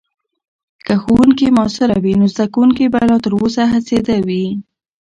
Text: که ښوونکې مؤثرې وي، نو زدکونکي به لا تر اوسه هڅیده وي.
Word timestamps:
که 0.85 0.93
ښوونکې 1.03 1.47
مؤثرې 1.57 1.97
وي، 2.03 2.13
نو 2.19 2.25
زدکونکي 2.33 2.85
به 2.93 2.99
لا 3.09 3.17
تر 3.23 3.31
اوسه 3.39 3.63
هڅیده 3.71 4.17
وي. 4.27 4.45